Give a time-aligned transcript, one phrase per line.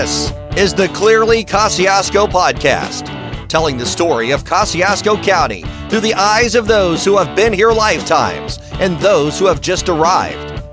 [0.00, 6.54] This is the Clearly Kosciusko podcast, telling the story of Kosciusko County through the eyes
[6.54, 10.64] of those who have been here lifetimes and those who have just arrived.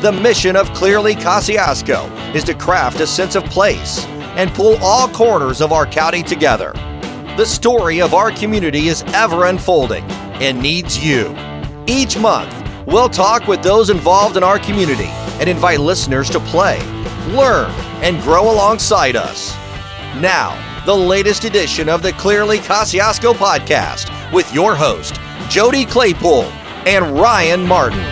[0.00, 4.06] The mission of Clearly Kosciusko is to craft a sense of place
[4.38, 6.72] and pull all corners of our county together.
[7.36, 10.04] The story of our community is ever unfolding
[10.40, 11.36] and needs you.
[11.86, 12.54] Each month,
[12.86, 16.78] we'll talk with those involved in our community and invite listeners to play,
[17.36, 17.70] learn,
[18.02, 19.54] and grow alongside us.
[20.20, 26.44] Now, the latest edition of the Clearly Kosciusko podcast with your host, Jody Claypool
[26.86, 28.04] and Ryan Martin.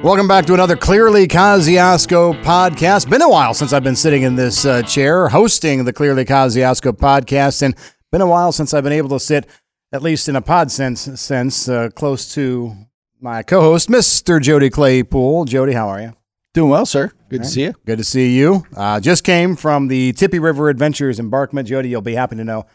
[0.00, 3.10] Welcome back to another Clearly Kosciusko podcast.
[3.10, 6.92] Been a while since I've been sitting in this uh, chair hosting the Clearly Kosciusko
[6.92, 7.74] podcast, and
[8.12, 9.46] been a while since I've been able to sit,
[9.92, 12.74] at least in a pod sense, sense uh, close to
[13.20, 14.40] my co-host, Mr.
[14.40, 15.44] Jody Claypool.
[15.46, 16.14] Jody, how are you?
[16.54, 17.12] Doing well, sir.
[17.28, 17.74] Good to see you.
[17.84, 18.64] Good to see you.
[18.74, 21.68] Uh, just came from the Tippy River Adventures embarkment.
[21.68, 22.66] Jody, you'll be happy to know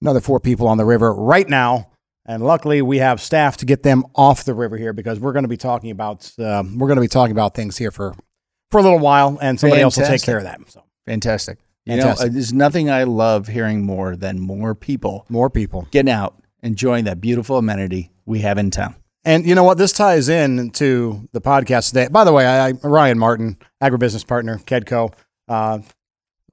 [0.00, 1.90] another four people on the river right now.
[2.24, 5.42] And luckily, we have staff to get them off the river here because we're going
[5.44, 8.14] to be talking about um, we're going to be talking about things here for
[8.70, 10.60] for a little while, and somebody else will take care of that.
[10.68, 11.58] So Fantastic.
[11.84, 12.26] You Fantastic.
[12.26, 16.41] know, uh, there's nothing I love hearing more than more people more people, getting out,
[16.62, 18.94] enjoying that beautiful amenity we have in town.
[19.24, 19.78] and you know what?
[19.78, 22.08] This ties in to the podcast today.
[22.08, 25.12] By the way, I, I Ryan Martin, agribusiness partner, Kedco.
[25.48, 25.78] Uh,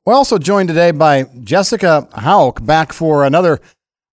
[0.05, 3.59] we're also joined today by Jessica Hauck, back for another.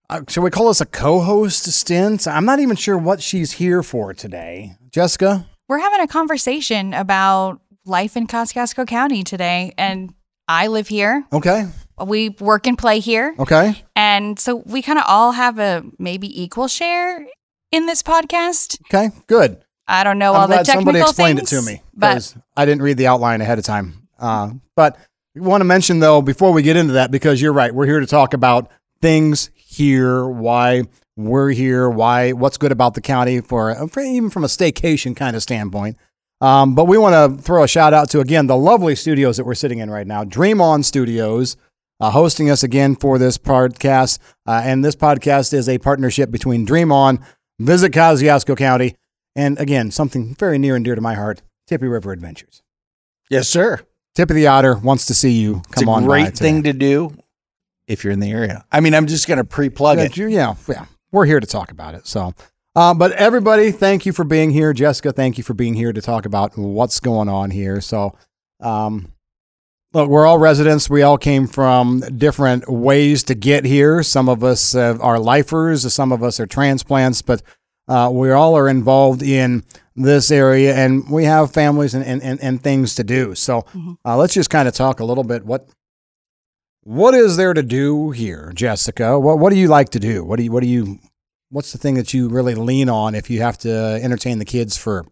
[0.10, 2.28] Uh, should we call this a co-host stint?
[2.28, 4.74] I'm not even sure what she's here for today.
[4.92, 10.14] Jessica, We're having a conversation about life in Kosciusko County today, and
[10.48, 11.26] I live here.
[11.34, 11.66] okay,
[12.04, 13.84] We work and play here, okay.
[13.96, 17.26] and so we kind of all have a maybe equal share
[17.72, 18.82] in this podcast.
[18.88, 19.64] Okay, good.
[19.88, 22.36] I don't know I'm all the technical somebody explained things, it to me but because
[22.58, 24.08] I didn't read the outline ahead of time.
[24.20, 24.98] Uh, but
[25.36, 28.00] we want to mention though before we get into that because you're right, we're here
[28.00, 30.84] to talk about things here, why
[31.16, 35.36] we're here, why what's good about the county for, for even from a staycation kind
[35.36, 35.98] of standpoint.
[36.42, 39.46] Um, but we want to throw a shout out to again the lovely studios that
[39.46, 41.58] we're sitting in right now, Dream On Studios.
[42.00, 44.20] Uh, hosting us again for this podcast.
[44.46, 47.24] Uh, and this podcast is a partnership between Dream On,
[47.60, 48.96] Visit Kosciusko County,
[49.36, 52.62] and again, something very near and dear to my heart, Tippy River Adventures.
[53.30, 53.80] Yes, sir.
[54.14, 55.62] Tip of the Otter wants to see you.
[55.70, 57.16] It's Come a on great thing to do
[57.88, 58.66] if you're in the area.
[58.72, 60.18] I mean, I'm just going to pre-plug Yeah, it.
[60.18, 60.86] yeah, yeah.
[61.12, 62.08] We're here to talk about it.
[62.08, 62.34] So,
[62.76, 64.74] uh, but everybody, thank you for being here.
[64.74, 67.80] Jessica, thank you for being here to talk about what's going on here.
[67.82, 68.16] So,
[68.60, 69.12] um,
[69.96, 70.90] look, we're all residents.
[70.90, 74.04] We all came from different ways to get here.
[74.04, 77.42] Some of us uh, are lifers, some of us are transplants, but
[77.88, 79.64] uh, we all are involved in
[79.96, 83.34] this area and we have families and, and, and, and things to do.
[83.36, 83.96] So Mhm.
[84.06, 85.46] uh, let's just kind of talk a little bit.
[85.46, 85.70] What
[86.84, 89.18] what is there to do here, Jessica?
[89.20, 90.24] What what do you like to do?
[90.26, 91.00] What do you what do you
[91.50, 93.72] what's the thing that you really lean on if you have to
[94.04, 95.06] entertain the kids for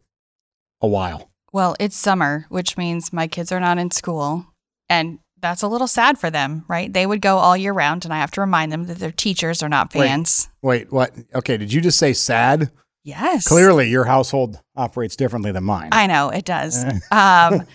[0.81, 1.29] a while?
[1.53, 4.47] well, it's summer, which means my kids are not in school,
[4.93, 6.91] and that's a little sad for them, right?
[6.91, 9.61] They would go all year round, and I have to remind them that their teachers
[9.61, 10.07] are not Wait.
[10.07, 10.49] fans.
[10.61, 11.13] Wait, what?
[11.35, 12.71] Okay, did you just say sad?
[13.03, 15.89] Yes, Clearly, your household operates differently than mine.
[15.91, 16.85] I know it does.
[17.11, 17.67] um,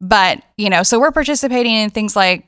[0.00, 2.46] but you know, so we're participating in things like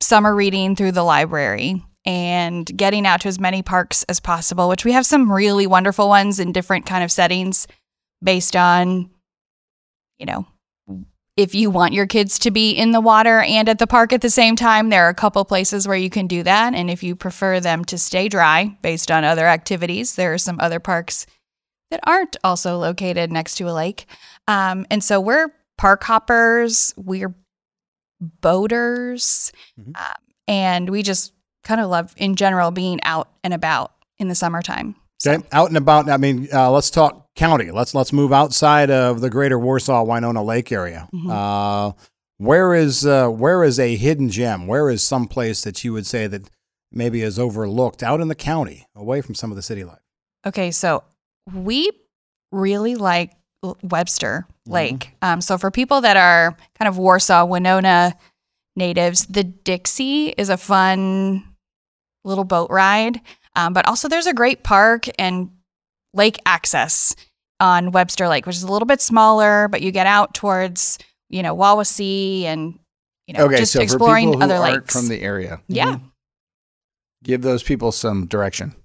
[0.00, 4.86] summer reading through the library and getting out to as many parks as possible, which
[4.86, 7.66] we have some really wonderful ones in different kind of settings
[8.22, 9.10] based on,
[10.18, 10.46] you know,
[11.38, 14.22] if you want your kids to be in the water and at the park at
[14.22, 16.74] the same time, there are a couple places where you can do that.
[16.74, 20.58] And if you prefer them to stay dry based on other activities, there are some
[20.58, 21.26] other parks
[21.92, 24.06] that aren't also located next to a lake.
[24.48, 27.32] Um, and so we're park hoppers, we're
[28.20, 29.96] boaters, Mhm.
[29.96, 30.16] um,
[30.48, 31.32] and we just
[31.62, 34.96] kind of love, in general, being out and about in the summertime.
[35.26, 36.08] Okay, out and about.
[36.08, 37.70] I mean, uh, let's talk county.
[37.70, 41.08] Let's let's move outside of the greater Warsaw Winona Lake area.
[41.12, 41.30] Mhm.
[41.30, 41.92] Uh,
[42.36, 44.66] where is uh, where is a hidden gem?
[44.66, 46.48] Where is some place that you would say that
[46.92, 49.98] maybe is overlooked out in the county, away from some of the city life?
[50.46, 51.02] Okay, so
[51.52, 51.90] we
[52.52, 53.32] really like
[53.82, 55.10] Webster Lake.
[55.20, 58.16] Um, so for people that are kind of Warsaw, Winona
[58.76, 61.44] natives, the Dixie is a fun
[62.24, 63.20] little boat ride.
[63.58, 65.50] Um, but also, there's a great park and
[66.14, 67.14] lake access
[67.60, 70.96] on Webster Lake, which is a little bit smaller, but you get out towards,
[71.28, 72.78] you know, Wawasee and,
[73.26, 74.94] you know, okay, just so exploring for people who other lakes.
[74.94, 75.98] from the area, yeah.
[77.24, 78.76] give those people some direction.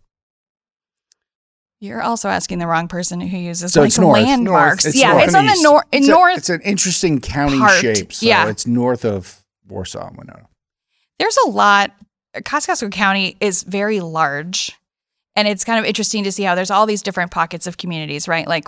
[1.79, 4.23] You're also asking the wrong person who uses So like it's north.
[4.23, 4.85] landmarks.
[4.85, 6.37] It's yeah, north it's on the nor- It's a- north.
[6.37, 7.79] it's an interesting county part.
[7.79, 8.13] shape.
[8.13, 8.47] So Yeah.
[8.49, 10.47] it's north of Warsaw Winona.
[11.19, 11.91] there's a lot.
[12.35, 14.77] Kosciusko County is very large,
[15.35, 18.27] and it's kind of interesting to see how there's all these different pockets of communities,
[18.27, 18.47] right?
[18.47, 18.67] Like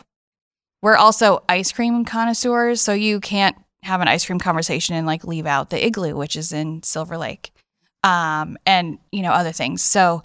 [0.81, 5.23] we're also ice cream connoisseurs, so you can't have an ice cream conversation and like
[5.23, 7.51] leave out the igloo, which is in Silver Lake,
[8.03, 9.81] um, and you know other things.
[9.81, 10.23] So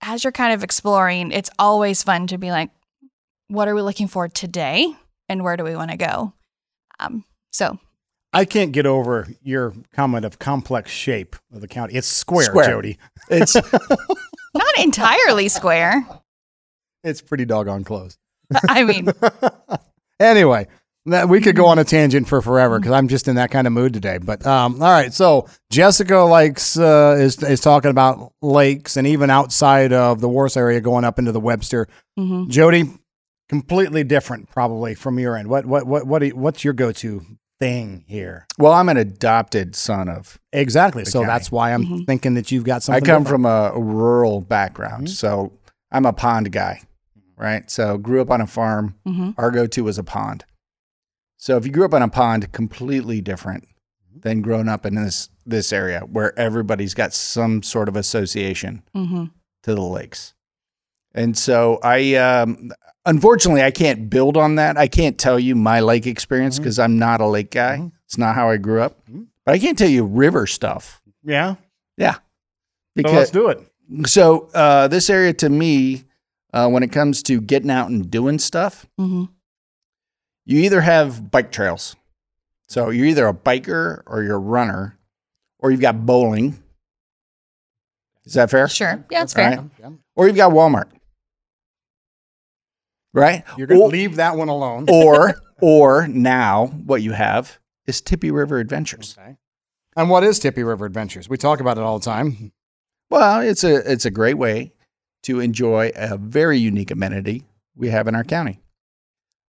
[0.00, 2.70] as you're kind of exploring, it's always fun to be like,
[3.48, 4.94] what are we looking for today,
[5.28, 6.32] and where do we want to go?
[6.98, 7.78] Um, so
[8.32, 11.94] I can't get over your comment of complex shape of the county.
[11.94, 12.66] It's square, Square.
[12.70, 12.98] Jody.
[13.28, 13.54] It's
[14.54, 16.06] not entirely square.
[17.04, 18.16] It's pretty doggone close.
[18.68, 19.08] I mean,
[20.20, 20.66] anyway,
[21.06, 23.66] that, we could go on a tangent for forever because I'm just in that kind
[23.66, 24.18] of mood today.
[24.18, 29.30] But um, all right, so Jessica likes uh, is is talking about lakes and even
[29.30, 31.88] outside of the Warsaw area, going up into the Webster.
[32.18, 32.48] mhm.
[32.48, 32.84] Jody,
[33.48, 35.48] completely different probably from your end.
[35.48, 37.24] What what what what you- what's your go to
[37.62, 38.46] thing here?
[38.58, 40.38] well, I'm an adopted son of.
[40.52, 41.04] Exactly.
[41.04, 41.26] So Okay.
[41.28, 42.06] that's why I'm Mhm.
[42.06, 43.02] thinking that you've got something.
[43.02, 43.44] I come different.
[43.44, 45.10] from a rural background, Mhm.
[45.10, 45.52] so
[45.90, 46.80] I'm a pond guy,
[47.36, 47.70] right?
[47.70, 48.94] So grew up on a farm.
[49.06, 49.34] Mhm.
[49.38, 50.44] Our go-to was a pond.
[51.36, 53.66] So if you grew up on a pond, completely different
[54.14, 59.30] than growing up in this this area where everybody's got some sort of association Mhm.
[59.64, 60.34] to the lakes.
[61.14, 62.70] And so I, um,
[63.06, 64.76] unfortunately, I can't build on that.
[64.76, 67.78] I can't tell you my lake experience because I'm not a lake guy.
[67.78, 67.92] Mhm.
[68.06, 69.04] It's not how I grew up.
[69.10, 69.26] Mhm.
[69.44, 71.00] But I can't tell you river stuff.
[71.24, 71.56] yeah.
[71.96, 72.16] Yeah.
[73.06, 73.60] So let's do it.
[74.06, 76.04] so uh, this area to me,
[76.52, 79.28] uh, when it comes to getting out and doing stuff, Mhm.
[80.44, 81.96] you either have bike trails.
[82.68, 84.98] So you're either a biker or you're a runner,
[85.58, 86.62] or you've got bowling.
[88.24, 88.68] Is that fair?
[88.68, 89.04] Sure.
[89.10, 89.68] Yeah, it's All fair.
[89.82, 89.92] right.
[90.16, 90.88] Or you've got Walmart.
[93.14, 93.44] Right?
[93.56, 94.86] You're going to leave that one alone.
[94.88, 99.16] or or now what you have is Tippy River Adventures.
[99.18, 99.36] Okay.
[99.96, 101.28] And what is Tippy River Adventures?
[101.28, 102.52] We talk about it all the time.
[103.10, 104.72] Well, it's a it's a great way
[105.24, 107.44] to enjoy a very unique amenity
[107.76, 108.60] we have in our county.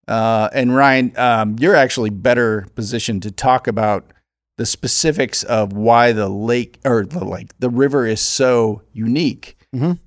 [0.08, 4.12] Uh, and Ryan, um, you're actually better positioned to talk about
[4.58, 9.58] the specifics of why the lake or the lake, the river is so unique.
[9.74, 10.00] Mhm.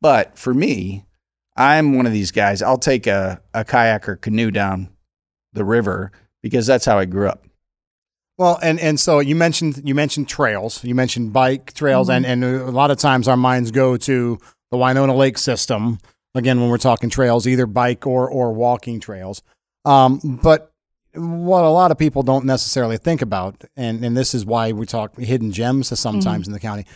[0.00, 1.04] But for me,
[1.56, 2.62] I'm one of these guys.
[2.62, 4.88] I'll take a, a kayak or canoe down
[5.52, 6.12] the river
[6.42, 7.44] because that's how I grew up.
[8.38, 12.42] Well, and and so you mentioned you mentioned trails, you mentioned bike trails, and and
[12.42, 14.38] a lot of times our minds go to
[14.70, 15.98] the Winona Lake system
[16.34, 19.42] again when we're talking trails, either bike or or walking trails.
[19.84, 20.72] Um, but
[21.14, 24.86] what a lot of people don't necessarily think about, and and this is why we
[24.86, 26.86] talk hidden gems sometimes in the county,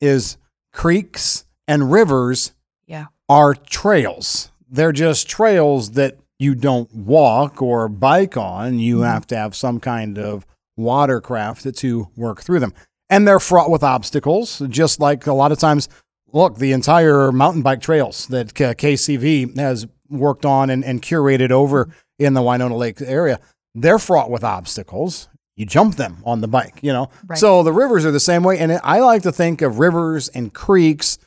[0.00, 0.38] is
[0.72, 2.52] creeks and rivers
[2.86, 3.06] Yeah.
[3.30, 4.50] Are trails.
[4.68, 8.78] They're just trails that you don't walk or bike on.
[8.80, 9.06] You Mhm.
[9.06, 10.44] have to have some kind of
[10.76, 12.72] watercraft to work through them.
[13.08, 15.88] And they're fraught with obstacles, just like a lot of times.
[16.32, 21.88] Look, the entire mountain bike trails that KCV has worked on and, and curated over
[22.18, 23.38] in the Winona Lake area,
[23.74, 25.28] they're fraught with obstacles.
[25.56, 27.10] You jump them on the bike, you know?
[27.28, 27.38] Right.
[27.38, 28.58] So the rivers are the same way.
[28.58, 31.18] And I like to think of rivers and creeks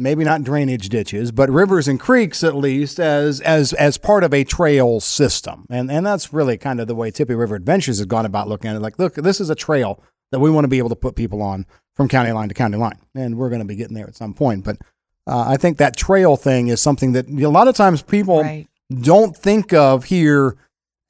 [0.00, 4.32] maybe not drainage ditches, but rivers and creeks at least as as as part of
[4.34, 5.66] a trail system.
[5.70, 8.70] And and that's really kind of the way Tippy River Adventures has gone about looking
[8.70, 8.80] at it.
[8.80, 11.42] Like, look, this is a trail that we want to be able to put people
[11.42, 14.16] on from county line to county line, and we're going to be getting there at
[14.16, 14.64] some point.
[14.64, 14.78] But
[15.26, 18.66] uh, I think that trail thing is something that a lot of times people Right.
[18.90, 20.56] don't think of here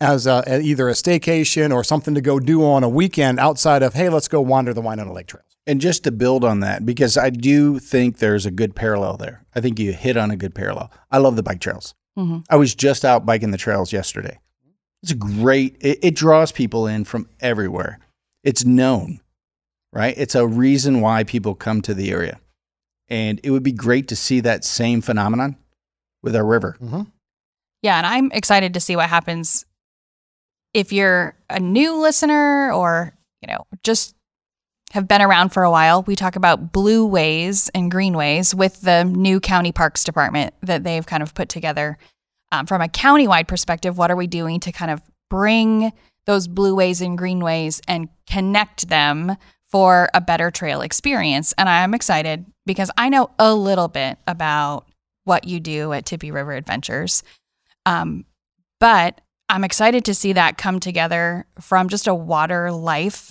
[0.00, 3.92] as a, either a staycation or something to go do on a weekend outside of
[3.94, 5.49] hey, let's go wander the Winona Lake trails.
[5.66, 9.44] And just to build on that, because I do think there's a good parallel there.
[9.54, 10.90] I think you hit on a good parallel.
[11.10, 11.94] I love the bike trails.
[12.18, 12.44] Mhm.
[12.50, 14.38] I was just out biking the trails yesterday.
[15.02, 17.98] It's a great, it, it draws people in from everywhere.
[18.42, 19.20] It's known,
[19.92, 20.14] right?
[20.16, 22.40] It's a reason why people come to the area.
[23.08, 25.56] And it would be great to see that same phenomenon
[26.22, 26.76] with our river.
[27.82, 29.64] Yeah, and I'm excited to see what happens
[30.74, 34.14] if you're a new listener or, you know, just
[34.90, 36.02] have been around for a while.
[36.02, 41.06] We talk about blue ways and greenways with the new county parks department that they've
[41.06, 41.98] kind of put together.
[42.52, 45.92] Um, from a countywide perspective, what are we doing to kind of bring
[46.26, 49.36] those blue ways and greenways and connect them
[49.68, 51.54] for a better trail experience?
[51.56, 54.88] And I'm excited because I know a little bit about
[55.24, 57.22] what you do at Tippy River Adventures.
[57.86, 58.24] Um,
[58.80, 63.30] but I'm excited to see that come together from just a water life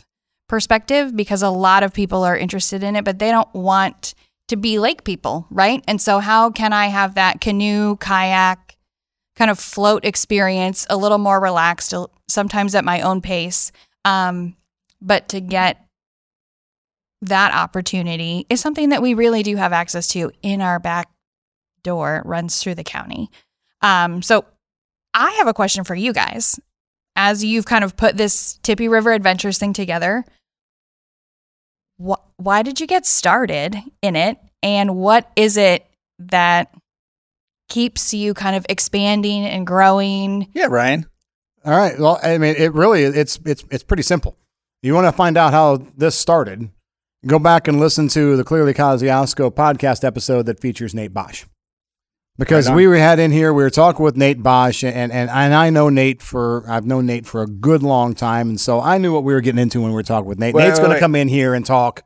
[0.50, 4.13] perspective because a lot of people are interested in it, but they don't want
[4.50, 5.84] to be lake people, right?
[5.88, 8.75] And so, how can I have that canoe, kayak,
[9.36, 11.94] kind of float experience a little more relaxed,
[12.27, 13.72] sometimes at my own pace?
[14.03, 14.58] Um,
[15.01, 15.86] but to get
[17.22, 21.10] that opportunity is something that we really do have access to in our back
[21.84, 23.29] door, runs through the county.
[23.82, 24.46] Um, so,
[25.13, 26.60] I have a question for you guys.
[27.15, 30.24] As you've kind of put this Tippy River Adventures thing together,
[32.03, 34.38] wh- why did you get started in it?
[34.62, 35.86] And what is it
[36.20, 36.74] that
[37.70, 40.50] keeps you kind of expanding and growing?
[40.53, 41.06] Yeah, Ryan.
[41.65, 41.98] All right.
[42.00, 44.38] Well, I mean, it really it's it's it's pretty simple.
[44.82, 46.70] You want to find out how this started?
[47.25, 51.46] Go back and listen to the Clearly Kosciusko podcast episode that features Nate Bosch.
[52.39, 55.53] Because we were had in here, we were talking with Nate Bosch, and, and and
[55.53, 58.98] I know Nate for I've known Nate for a good long time, and so I
[58.98, 60.55] knew what we were getting into when we were talking with Nate.
[60.55, 62.03] Wait, Nate's going to come in here and talk.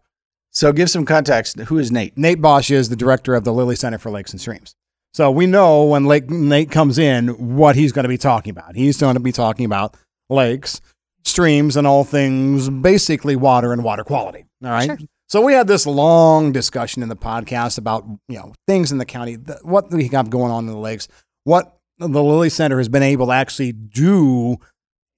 [0.50, 1.60] So give some context.
[1.60, 2.18] Who is Nate?
[2.18, 4.75] Nate Bosch is the director of the Lilly Center for Lakes and Streams.
[5.13, 8.75] So we know when Lake Nate comes in what he's going to be talking about.
[8.75, 9.96] He's going to be talking about
[10.30, 10.82] lakes,
[11.24, 14.46] streams, and all things basically water and water quality.
[14.63, 14.86] All right.
[14.86, 14.98] Sure.
[15.34, 19.06] So we had this long discussion in the podcast about you know things in the
[19.06, 21.08] county, what we have going on in the lakes,
[21.44, 24.58] what the Lilly Center has been able to actually do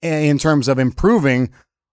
[0.01, 1.49] in terms of improving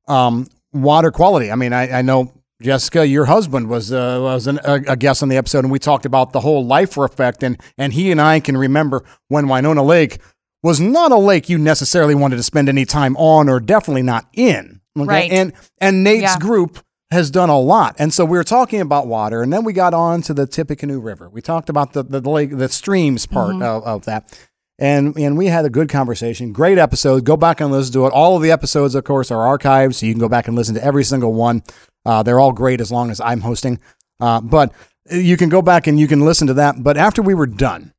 [0.07, 1.51] um, water quality.
[1.51, 5.25] I mean, I, I know Jessica, your husband was uh, was an, a, a guest
[5.25, 8.21] on the episode, and we talked about the whole lifer effect, and and he and
[8.21, 10.21] I can remember when Winona Lake
[10.63, 14.29] was not a lake you necessarily wanted to spend any time on, or definitely not
[14.33, 14.81] in.
[14.97, 15.09] Okay?
[15.09, 15.33] Right.
[15.33, 16.39] And and Nate's Yeah.
[16.39, 16.79] group
[17.13, 19.95] has done a lot, and so we were talking about water, and then we got
[19.95, 21.31] on to the Tippecanoe River.
[21.31, 24.37] We talked about the the lake, the streams part of, of that.
[24.79, 26.53] And, and we had a good conversation.
[26.53, 27.25] Great episode.
[27.25, 28.13] Go back and listen to it.
[28.13, 30.75] All of the episodes, of course, are archived, so you can go back and listen
[30.75, 31.63] to every single one.
[32.05, 33.79] Uh, they're all great as long as I'm hosting.
[34.19, 34.73] Uh, but
[35.09, 36.83] you can go back and you can listen to that.
[36.83, 37.93] But after we were done,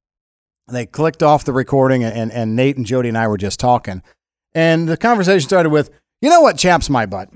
[0.68, 4.02] they clicked off the recording, and, and Nate and Jody and I were just talking.
[4.54, 5.90] And the conversation started with,
[6.22, 7.30] you know what chaps my butt?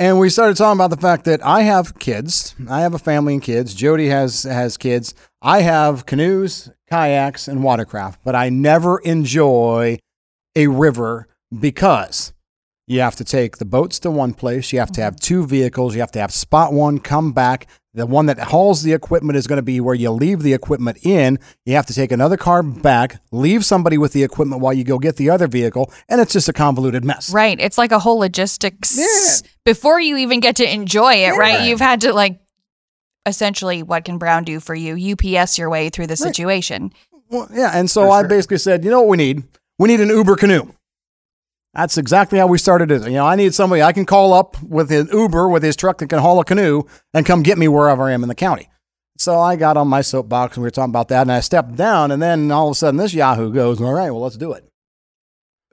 [0.00, 2.54] And we started talking about the fact that I have kids.
[2.68, 3.74] I have a family and kids.
[3.74, 5.12] Jody has has kids.
[5.42, 9.98] I have canoes, kayaks, and watercraft, but I never enjoy
[10.54, 11.26] a river
[11.58, 12.32] because
[12.88, 14.72] you have to take the boats to one place.
[14.72, 15.24] You have to have mm-hmm.
[15.24, 15.94] two vehicles.
[15.94, 17.68] You have to have spot one, come back.
[17.94, 20.98] The one that hauls the equipment is going to be where you leave the equipment
[21.02, 21.38] in.
[21.66, 24.98] You have to take another car back, leave somebody with the equipment while you go
[24.98, 27.30] get the other vehicle, and it's just a convoluted mess.
[27.30, 27.58] Right.
[27.60, 29.48] It's like a whole logistics Yeah.
[29.64, 31.68] before you even get to enjoy it, right?
[31.68, 32.40] You've had to like
[33.26, 35.12] essentially what can Brown do for you?
[35.12, 36.92] UPS your way through the situation.
[37.30, 38.28] Well, yeah, and so For I sure.
[38.28, 39.42] basically said, you know what we need?
[39.78, 40.72] We need an Uber canoe.
[41.74, 43.04] That's exactly how we started it.
[43.04, 45.98] You know, I need somebody I can call up with an Uber with his truck
[45.98, 48.68] that can haul a canoe and come get me wherever I am in the county.
[49.18, 51.74] So I got on my soapbox and we were talking about that, and I stepped
[51.74, 54.52] down, and then all of a sudden this Yahoo goes, "All right, well let's do
[54.52, 54.64] it."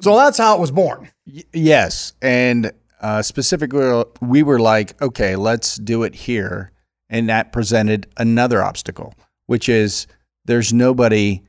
[0.01, 1.09] So that's how it was born.
[1.27, 2.71] Y- yes, and
[3.01, 6.71] uh, specifically, we were like, okay, let's do it here,
[7.07, 9.13] and that presented another obstacle,
[9.45, 10.07] which is
[10.45, 11.43] there's nobody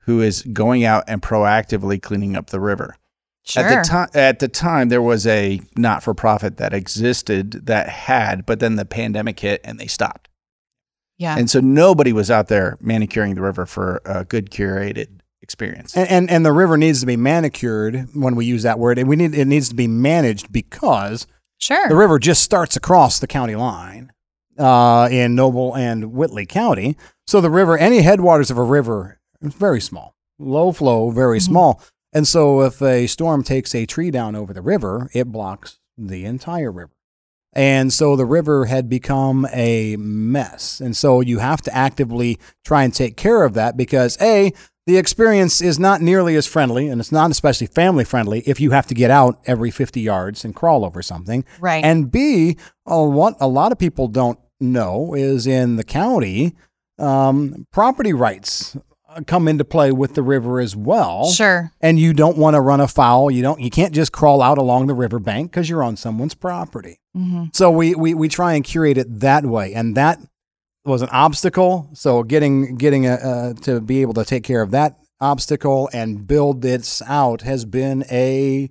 [0.00, 2.96] who is going out and proactively cleaning up the river.
[3.46, 3.62] Sure.
[3.62, 8.58] At the time, at the time, there was a not-for-profit that existed that had, but
[8.58, 10.30] then the pandemic hit and they stopped,
[11.18, 11.36] yeah.
[11.36, 15.94] and so nobody was out there manicuring the river for a good curated experience.
[15.94, 19.10] And, and and the river needs to be manicured when we use that word, and
[19.10, 21.26] we need it needs to be managed because
[21.58, 21.86] sure.
[21.88, 24.10] The river just starts across the county line
[24.58, 26.96] uh, in Noble and Whitley County.
[27.26, 31.42] So the river, any headwaters of a river, is very small, low flow, very Mhm.
[31.42, 31.82] small.
[32.14, 36.24] And so if a storm takes a tree down over the river, it blocks the
[36.24, 36.92] entire river.
[37.52, 40.80] And so the river had become a mess.
[40.80, 44.52] And so you have to actively try and take care of that because A,
[44.86, 48.72] the experience is not nearly as friendly and it's not especially family friendly if you
[48.72, 51.44] have to get out every 50 yards and crawl over something.
[51.60, 51.84] right.
[51.84, 52.56] And B,
[52.90, 56.54] uh, what a lot of people don't know is in the county,
[56.98, 58.76] um, property rights
[59.26, 61.30] come into play with the river as well.
[61.30, 61.70] sure.
[61.80, 63.30] And you don't want to run afoul.
[63.30, 63.60] You don't.
[63.60, 66.98] You can't just crawl out along the riverbank because you're on someone's property.
[67.14, 70.18] hmm So we, we we try and curate it that way, and that
[70.84, 71.88] was an obstacle.
[71.94, 76.26] So getting getting a, uh, to be able to take care of that obstacle and
[76.26, 78.68] build this out has been a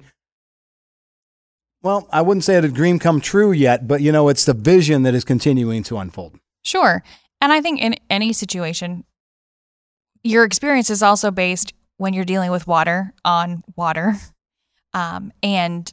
[1.82, 4.54] well, I wouldn't say it a dream come true yet, but you know, it's the
[4.54, 6.38] vision that is continuing to unfold.
[6.64, 7.04] Sure.
[7.42, 9.04] And I think in any situation,
[10.24, 14.16] your experience is also based when you're dealing with water on water.
[14.96, 15.92] Um, and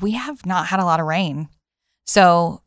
[0.00, 1.50] we have not had a lot of rain.
[2.06, 2.62] So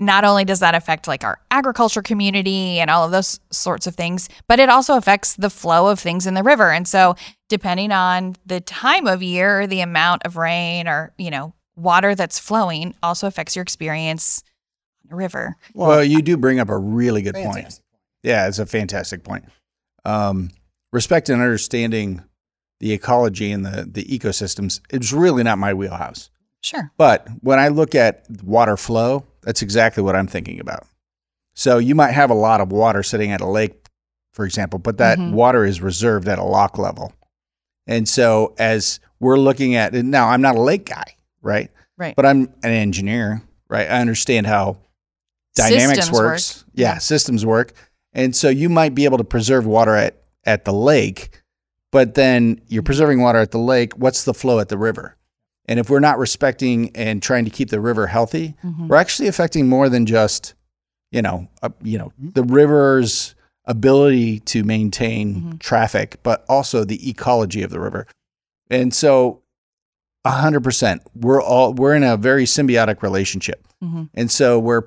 [0.00, 3.94] not only does that affect like our agriculture community and all of those sorts of
[3.94, 6.70] things, but it also affects the flow of things in the river.
[6.70, 7.16] And so,
[7.48, 12.38] depending on the time of year, the amount of rain or, you know, water that's
[12.38, 14.42] flowing also affects your experience
[15.04, 15.56] on the river.
[15.74, 17.80] Well, you do bring up a really good point.
[18.22, 19.44] Yeah, it's a fantastic point.
[20.08, 20.50] Um,
[20.92, 22.22] respect and understanding
[22.80, 26.30] the ecology and the, the ecosystems is really not my wheelhouse.
[26.60, 26.90] Sure.
[26.96, 30.86] But when I look at water flow, that's exactly what I'm thinking about.
[31.54, 33.86] So you might have a lot of water sitting at a lake,
[34.32, 35.32] for example, but that Mhm.
[35.32, 37.12] water is reserved at a lock level.
[37.86, 41.70] And so as we're looking at and now, I'm not a lake guy, right?
[41.96, 42.14] Right.
[42.14, 43.88] But I'm an engineer, right?
[43.90, 44.78] I understand how
[45.56, 46.26] dynamics Systems work.
[46.32, 46.64] works.
[46.74, 46.98] Yeah, Yeah.
[46.98, 47.72] systems work.
[48.18, 51.40] And so you might be able to preserve water at, at the lake,
[51.92, 53.92] but then you're preserving water at the lake.
[53.96, 55.16] What's the flow at the river?
[55.66, 58.88] And if we're not respecting and trying to keep the river healthy, Mhm.
[58.88, 60.54] we're actually affecting more than just,
[61.12, 63.34] you know, uh, you know, the river's
[63.66, 65.58] ability to maintain Mhm.
[65.60, 68.06] traffic, but also the ecology of the river.
[68.70, 69.42] And so,
[70.24, 73.66] a hundred percent, we're all we're in a very symbiotic relationship.
[73.84, 74.08] Mhm.
[74.14, 74.84] And so we're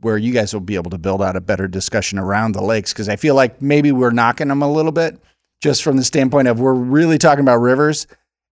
[0.00, 2.92] where you guys will be able to build out a better discussion around the lakes
[2.92, 5.18] because I feel like maybe we're knocking them a little bit
[5.60, 8.06] just from the standpoint of we're really talking about rivers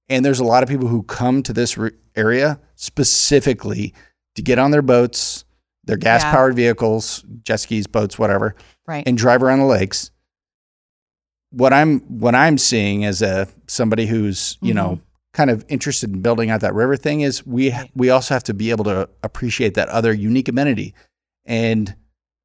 [0.08, 1.78] and there's a lot of people who come to this
[2.14, 3.94] area specifically
[4.36, 5.44] to get on their boats,
[5.84, 8.54] their gas powered vehicles, jet skis, boats, whatever,
[8.86, 9.06] Right.
[9.06, 10.10] and drive around the lakes.
[11.50, 15.04] What I'm what I'm seeing as a somebody who's you know mm-hmm.
[15.32, 18.54] kind of interested in building out that river thing is we we also have to
[18.54, 20.94] be able to appreciate that other unique amenity,
[21.46, 21.94] and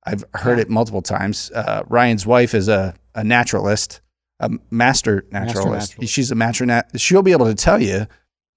[0.03, 1.51] I've heard it multiple times.
[1.53, 3.99] Uh, Ryan's wife is a a naturalist,
[4.39, 5.91] a master naturalist.
[5.97, 6.13] naturalist.
[6.13, 6.89] She's a master nat.
[6.99, 8.07] She'll be able to tell you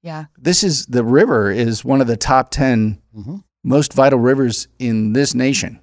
[0.02, 0.26] Yeah.
[0.38, 3.42] this is the river is one of the top 10 Mhm.
[3.64, 5.80] most vital rivers in this nation.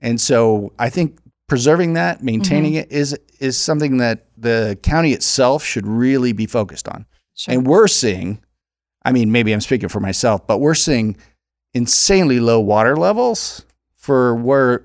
[0.00, 5.62] And so I think preserving that, maintaining it is is something that the county itself
[5.64, 7.04] should really be focused on.
[7.34, 7.54] Sure.
[7.54, 8.40] And we're seeing,
[9.04, 11.16] I mean, maybe I'm speaking for myself, but we're seeing
[11.74, 13.64] insanely low water levels
[14.00, 14.82] for where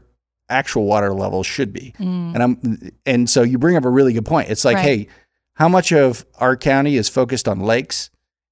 [0.49, 1.93] actual water levels should be.
[1.99, 2.33] Mm.
[2.35, 4.49] And I'm and so you bring up a really good point.
[4.49, 4.83] It's like, Right.
[4.85, 5.07] hey,
[5.55, 8.09] how much of our county is focused on lakes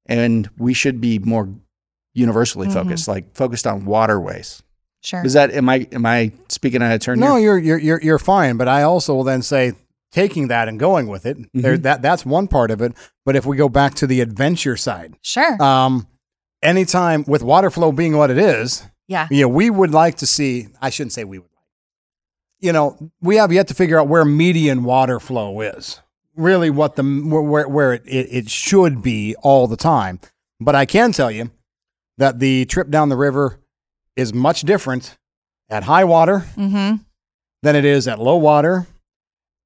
[0.07, 1.49] and we should be more
[2.13, 2.73] universally Mhm.
[2.73, 4.63] focused, like focused on waterways.
[5.03, 5.23] Sure.
[5.23, 7.57] Is that am I am I speaking out of turn No, here?
[7.57, 8.57] you're you're you're you're fine.
[8.57, 9.73] But I also will then say
[10.11, 11.37] taking that and going with it.
[11.53, 11.83] There, Mhm.
[11.83, 12.93] that that's one part of it.
[13.25, 15.61] But if we go back to the adventure side, Sure.
[15.61, 16.07] um,
[16.61, 19.27] anytime with water flow being what it is, yeah.
[19.31, 20.67] you know, we would like to see.
[20.81, 21.65] I shouldn't say we would like.
[22.59, 26.01] You know, we have yet to figure out where median water flow is.
[26.35, 30.19] Really, what the where where it, it, it should be all the time.
[30.59, 31.51] But I can tell you
[32.17, 33.59] that the trip down the river
[34.15, 35.17] is much different
[35.69, 37.03] at high water Mm-hmm.
[37.63, 38.87] than it is at low water.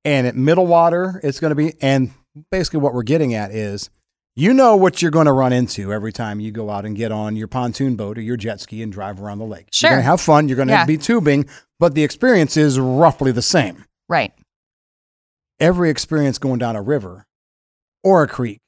[0.06, 1.74] And at middle water, it's going to be.
[1.82, 2.12] And
[2.52, 3.90] basically, what we're getting at is
[4.38, 7.12] you know what you're going to run into every time you go out and get
[7.12, 9.68] on your pontoon boat or your jet ski and drive around the lake.
[9.72, 9.90] Sure.
[9.90, 10.48] You're going to have fun.
[10.48, 10.86] You're going to Yeah.
[10.86, 11.46] be tubing,
[11.80, 13.84] but the experience is roughly the same.
[14.08, 14.32] Right.
[15.60, 17.26] Every experience going down a river
[18.04, 18.60] or a creek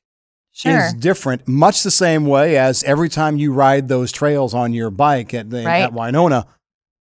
[0.52, 0.88] Sure.
[0.88, 4.90] is different, much the same way as every time you ride those trails on your
[4.90, 5.84] bike at, the, Right.
[5.84, 6.48] at Winona,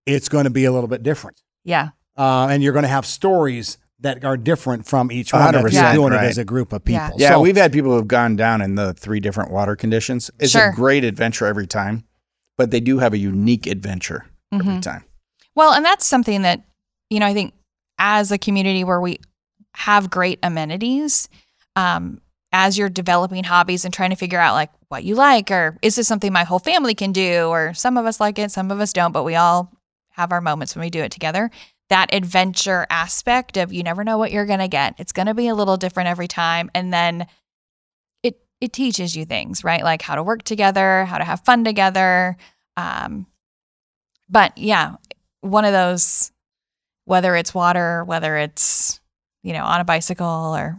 [0.07, 1.40] it's going to be a little bit different.
[1.64, 1.88] yeah.
[2.16, 5.54] uh, and you're going to have stories that are different from each one.
[5.54, 6.24] If 100%, you're doing right.
[6.24, 7.00] it as a group of people.
[7.02, 7.11] Yeah.
[7.16, 10.30] Yeah, So- we've had people who've gone down in the three different water conditions.
[10.38, 10.68] It's Sure.
[10.70, 12.04] a great adventure every time,
[12.56, 14.82] but they do have a unique adventure every Mhm.
[14.82, 15.04] time.
[15.56, 16.62] Well, and that's something that,
[17.11, 17.54] you know, I think
[17.98, 19.18] as a community where we
[19.74, 21.28] have great amenities,
[21.74, 22.20] um,
[22.52, 25.96] as you're developing hobbies and trying to figure out like what you like, or is
[25.96, 28.80] this something my whole family can do, or some of us like it, some of
[28.80, 29.72] us don't, but we all
[30.11, 31.50] have our moments when we do it together.
[31.90, 34.94] That adventure aspect of you never know what you're going to get.
[34.98, 36.70] It's going to be a little different every time.
[36.74, 37.27] And then
[38.22, 39.83] it, it teaches you things, right?
[39.83, 42.37] Like how to work together, how to have fun together.
[42.77, 43.27] Um,
[44.29, 44.96] but yeah,
[45.40, 46.31] one of those,
[47.07, 49.01] whether it's water, whether it's,
[49.42, 50.77] you know, on a bicycle or,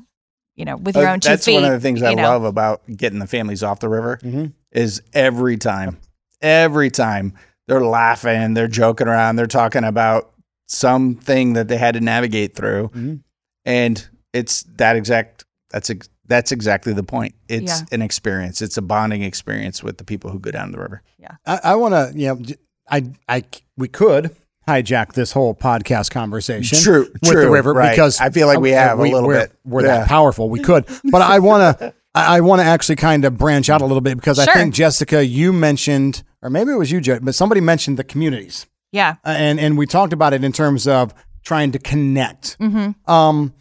[0.55, 1.55] you know, with your Uh, own two That's feet.
[1.55, 2.21] one of the things I know.
[2.23, 4.53] love about getting the families off the river Mhm.
[4.71, 5.97] is every time,
[6.39, 7.33] every time
[7.67, 10.33] they're laughing, they're joking around, they're talking about
[10.69, 13.19] something that they had to navigate through, Mhm.
[13.65, 15.43] and it's that exact.
[15.71, 17.33] That's ex- that's exactly the point.
[17.47, 17.85] It's Yeah.
[17.91, 18.61] an experience.
[18.61, 21.01] It's a bonding experience with the people who go down the river.
[21.45, 22.41] I, I want to, you know,
[22.89, 23.43] I, I,
[23.77, 24.35] we could
[24.67, 26.77] hijack this whole podcast conversation.
[26.79, 27.91] True, with the river right.
[27.91, 29.51] because I feel like we have a little we're, bit.
[29.65, 29.99] We're Yeah.
[29.99, 30.49] that powerful.
[30.49, 31.93] We could, but I want to.
[32.15, 34.73] I I want to actually kind of branch out a little bit because I think
[34.73, 38.65] Jessica, you mentioned, or maybe it was you, Jed, but somebody mentioned the communities.
[38.91, 39.15] Yeah.
[39.25, 42.57] Uh, and and we talked about it in terms of trying to connect.
[42.59, 43.11] Mm-hmm.
[43.11, 43.53] Um,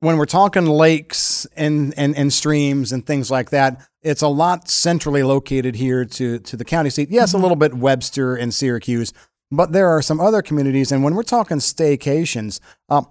[0.00, 4.68] when we're talking lakes and, and and streams and things like that, it's a lot
[4.68, 7.10] centrally located here to to the county seat.
[7.10, 9.12] Yes, a little bit Webster and Syracuse,
[9.50, 10.92] but there are some other communities.
[10.92, 13.06] And when we're talking staycations, um,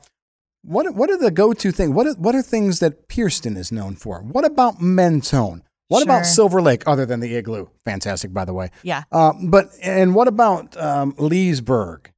[0.62, 1.92] what what are the go to things?
[1.92, 4.22] What are, what are things that Pierceton is known for?
[4.22, 5.64] What about Mentone?
[5.90, 7.68] What about Silver Lake, other than the igloo?
[7.86, 8.72] Fantastic, by the way.
[8.84, 9.04] Yeah.
[9.12, 12.12] Uh, but and what about um, Leesburg,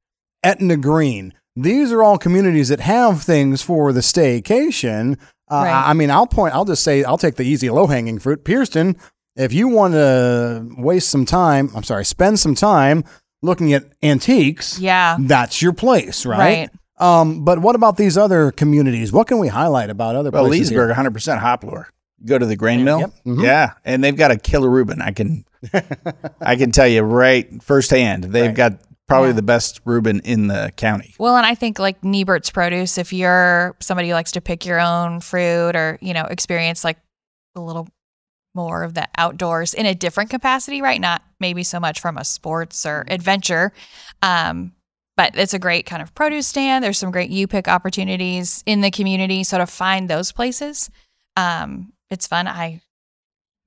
[0.43, 1.33] Etna Green?
[1.57, 5.13] These are all communities that have things for the staycation.
[5.49, 5.71] Uh, Right.
[5.71, 6.53] I I mean, I'll point.
[6.55, 8.43] I'll just say I'll take the easy, low hanging fruit.
[8.43, 8.97] Pierceton,
[9.35, 13.03] if you want to waste some time, I'm sorry, spend some time
[13.41, 14.79] looking at antiques.
[14.79, 15.17] Yeah.
[15.19, 16.37] That's your place, right?
[16.37, 16.69] Right.
[16.97, 19.11] Um, but what about these other communities?
[19.11, 20.69] What can we highlight about other Well, places?
[20.69, 20.87] here?
[20.87, 21.85] Leesburg, 100% Hopler.
[22.25, 22.99] Go to the grain mill.
[23.01, 23.11] Yep.
[23.25, 23.43] Mhm.
[23.43, 25.01] Yeah, and they've got a killer Reuben.
[25.01, 25.45] I can,
[26.41, 28.25] I can tell you right firsthand.
[28.25, 28.55] They've Right.
[28.55, 28.73] got
[29.07, 29.33] probably Yeah.
[29.35, 31.13] the best Reuben in the county.
[31.19, 34.79] Well, and I think like Niebert's produce, if you're somebody who likes to pick your
[34.79, 36.97] own fruit or, you know, experience like
[37.55, 37.87] a little
[38.55, 40.99] more of the outdoors in a different capacity, right?
[41.01, 43.71] Not maybe so much from a sports or adventure.
[44.21, 44.71] Um,
[45.17, 46.83] but it's a great kind of produce stand.
[46.83, 49.43] There's some great you pick opportunities in the community.
[49.43, 50.89] So to find those places,
[51.37, 52.47] um, it's fun.
[52.47, 52.81] I'm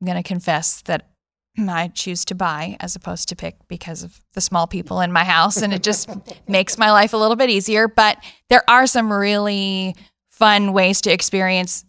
[0.05, 1.09] going to confess that
[1.59, 5.25] I choose to buy as opposed to pick because of the small people in my
[5.25, 5.57] house.
[5.59, 6.09] And it just
[6.49, 7.89] makes my life a little bit easier.
[7.89, 9.95] But there are some really
[10.31, 11.85] fun ways to experience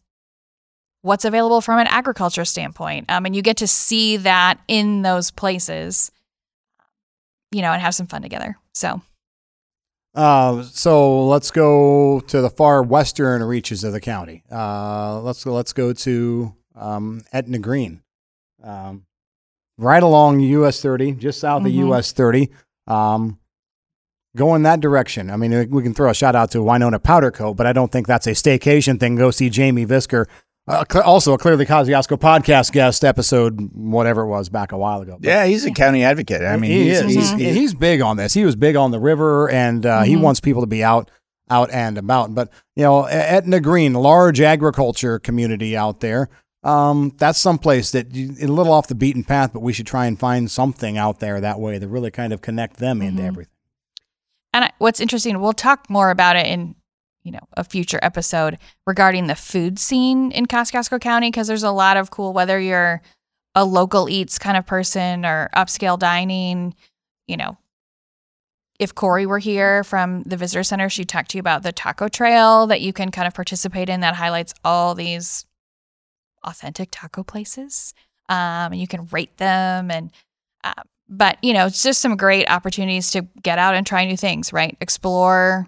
[1.01, 3.09] what's available from an agriculture standpoint.
[3.09, 6.11] Um, and you get to see that in those places,
[7.51, 8.57] you know, and have some fun together.
[8.73, 9.01] So,
[10.19, 14.43] Uh, so let's go to the far western reaches of the county.
[14.51, 15.53] Uh, let's go.
[15.53, 18.01] Let's go to um, Etna Green,
[18.61, 19.05] um,
[19.77, 21.67] right along US 30, just south Mhm.
[21.67, 22.49] of US 30.
[22.85, 23.39] Um,
[24.35, 25.29] go in that direction.
[25.31, 27.89] I mean, we can throw a shout out to Winona Powder Coat, but I don't
[27.91, 29.15] think that's a staycation thing.
[29.15, 30.25] Go see Jamie Visker.
[30.69, 35.17] Uh, also, a clearly Kosciusko podcast guest episode, whatever it was, back a while ago.
[35.19, 36.43] But- Yeah, he's a county advocate.
[36.43, 37.05] I mean, he he's, is.
[37.15, 38.35] He's, He's, he's big on this.
[38.35, 40.21] He was big on the river, and uh, he Mhm.
[40.21, 41.09] wants people to be out,
[41.49, 42.35] out and about.
[42.35, 46.29] But you know, Etna Green, large agriculture community out there.
[46.63, 50.05] Um, that's someplace that you, a little off the beaten path, but we should try
[50.05, 53.27] and find something out there that way to really kind of connect them into Mhm.
[53.27, 53.53] everything.
[54.53, 56.75] and I, what's interesting, we'll talk more about it in,
[57.23, 61.71] you know, a future episode regarding the food scene in Kosciusko County because there's a
[61.71, 63.01] lot of cool, whether you're
[63.55, 66.75] a local eats kind of person or upscale dining,
[67.27, 67.57] you know.
[68.79, 72.07] If Corey were here from the visitor center, she'd talk to you about the taco
[72.07, 75.45] trail that you can kind of participate in that highlights all these
[76.43, 77.93] authentic taco places.
[78.29, 80.11] Um, and you can rate them and
[80.63, 84.15] uh, but you know it's just some great opportunities to get out and try new
[84.15, 85.67] things right explore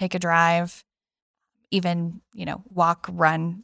[0.00, 0.82] take a drive
[1.70, 3.62] even you know walk run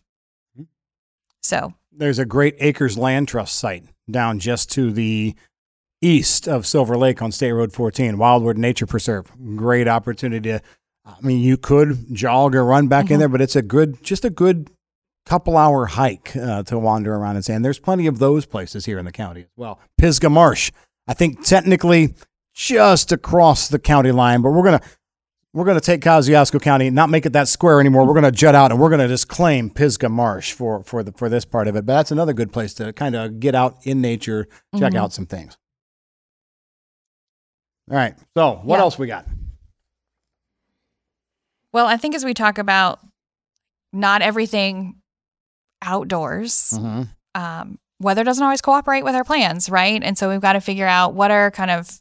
[1.43, 5.35] so There's a great Acres Land Trust site down just to the
[6.03, 9.31] east of Silver Lake on State Road 14, Wildwood Nature Preserve.
[9.57, 10.61] Great opportunity to,
[11.05, 13.19] I mean, you could jog or run back in Mhm.
[13.21, 14.71] there, but it's a good, just a good
[15.25, 17.55] couple hour hike uh, to wander around and say.
[17.55, 19.81] And there's plenty of those places here in the county as well.
[19.99, 20.71] Pisgah Marsh,
[21.09, 22.15] I think technically
[22.55, 24.85] just across the county line, but we're going to,
[25.57, 28.07] we're going to take Kosciusko County, not make it that square anymore.
[28.07, 31.03] We're going to jut out and we're going to just claim Pisgah Marsh for for
[31.03, 31.87] the for this part of it.
[31.87, 34.47] But that's another good place to kind of get out in nature,
[34.79, 34.97] check Mhm.
[34.99, 35.57] out some things.
[37.91, 38.15] All right.
[38.37, 38.83] So what Yeah.
[38.83, 39.27] else we got?
[41.73, 43.01] well i think as we talk about
[43.93, 44.97] not everything
[45.83, 47.03] outdoors Mm-hmm.
[47.41, 50.87] um, weather doesn't always cooperate with our plans right and so we've got to figure
[50.87, 52.01] out what are kind of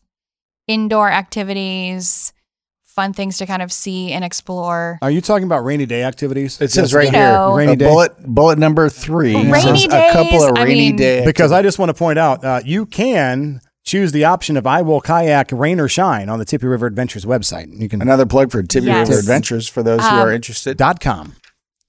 [0.67, 2.31] indoor activities
[2.95, 6.59] fun things to kind of see and explore Are you talking about rainy day activities?
[6.61, 7.53] it says right You here, know.
[7.53, 7.85] Rainy day.
[7.87, 9.35] bullet bullet number three.
[9.35, 11.93] Rainy says a couple days, of I rainy mean- day Because I just want to
[11.93, 16.27] point out, uh, you can choose the option of I will kayak rain or shine
[16.29, 17.67] on the Tippy River Adventures website.
[17.79, 19.09] You can Another plug for Tippy Yes.
[19.09, 20.77] River Adventures for those who Um, are interested.
[20.77, 21.35] dot com.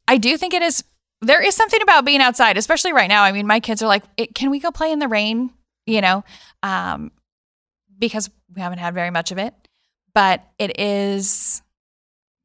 [0.08, 0.84] I do think it is.
[1.22, 3.22] There is something about being outside, especially right now.
[3.22, 5.50] I mean, my kids are like, "Eh, "Can we go play in the rain?"
[5.86, 6.22] You know,
[6.62, 7.12] um,
[7.98, 9.54] because we haven't had very much of it.
[10.16, 11.60] But it is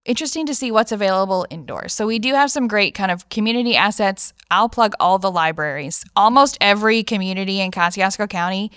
[0.03, 1.93] interesting to see what's available indoors.
[1.93, 4.33] So we do have some great kind of community assets.
[4.51, 6.03] I'll plug all the libraries.
[6.13, 8.73] Almost every community in Kosciusko County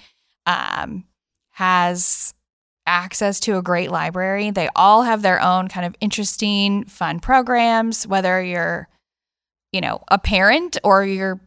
[0.46, 1.07] um,
[1.50, 2.35] has
[2.87, 4.52] access to a great library.
[4.52, 8.88] They all have their own kind of interesting, fun programs, whether you're,
[9.72, 11.40] you know, a parent or you're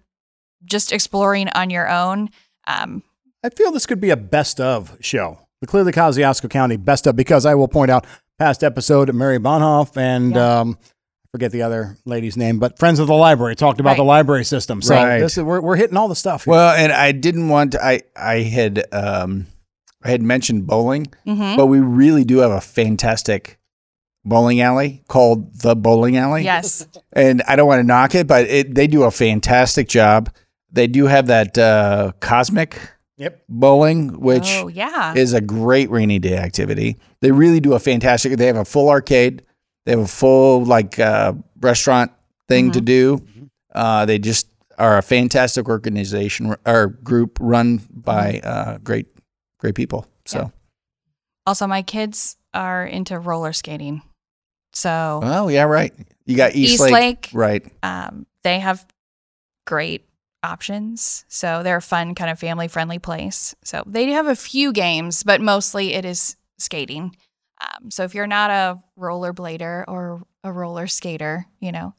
[0.66, 2.30] just exploring on your own.
[2.68, 3.04] Um,
[3.42, 5.47] I feel this could be a best of show.
[5.62, 8.06] The clearly Kosciusko County best of because I will point out
[8.38, 10.60] past episode Mary Bonhoff and Yeah.
[10.60, 10.78] um,
[11.32, 13.98] forget the other lady's name, but Friends of the Library talked about Right.
[13.98, 14.82] the library system.
[14.82, 15.20] So Right.
[15.20, 16.46] this is we're, we're hitting all the stuff.
[16.46, 16.52] Here.
[16.52, 19.48] Well, and I didn't want to, I I had um
[20.04, 21.58] I had mentioned bowling, Mm-hmm.
[21.58, 23.58] but we really do have a fantastic
[24.24, 26.44] bowling alley called the bowling alley.
[26.44, 26.86] Yes.
[27.14, 30.30] And I don't want to knock it, but it, they do a fantastic job.
[30.72, 32.80] They do have that uh, cosmic
[33.18, 33.44] yep.
[33.50, 35.14] bowling, which oh yeah.
[35.16, 36.98] is a great rainy day activity.
[37.22, 38.38] They really do a fantastic.
[38.38, 39.44] They have a full arcade.
[39.86, 42.12] They have a full like uh, restaurant
[42.48, 43.26] thing to do.
[43.74, 49.08] Uh, they just are a fantastic organization or group run by uh, great
[49.60, 50.06] great people.
[50.26, 50.48] So Yeah.
[51.46, 54.02] also, my kids are into roller skating,
[54.74, 55.94] so oh yeah, right.
[56.26, 57.30] You got East, East Lake, Lake.
[57.34, 57.66] right?
[57.84, 58.86] um, they have
[59.66, 60.06] great
[60.44, 61.26] options.
[61.28, 63.56] So they're a fun, kind of family friendly place.
[63.64, 67.16] So they do have a few games, but mostly it is skating.
[67.62, 71.94] Um, so if you're not a rollerblader or a roller skater, you know,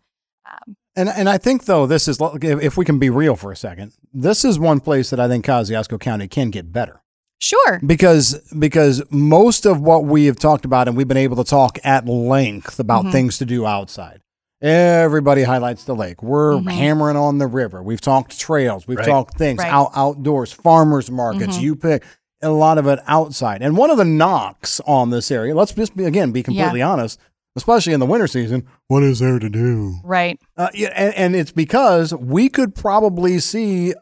[0.51, 3.57] um, And and I think though this is if we can be real for a
[3.57, 7.03] second, this is one place that I think Kosciusko County can get better.
[7.41, 7.81] sure.
[7.87, 11.79] because because most of what we have talked about and we've been able to talk
[11.85, 13.13] at length about Mhm.
[13.13, 14.21] things to do outside
[14.63, 16.71] everybody highlights the lake we're Mhm.
[16.71, 19.07] hammering on the river we've talked trails we've Right.
[19.07, 19.73] talked things Right.
[19.73, 21.63] out outdoors farmers markets Mhm.
[21.63, 22.03] you pick
[22.43, 25.97] a lot of it outside and one of the knocks on this area let's just
[25.97, 27.19] be again be completely honest
[27.57, 30.39] especially in the winter season what is there to do Right.
[30.57, 33.95] uh, yeah, and, and it's because we could probably see,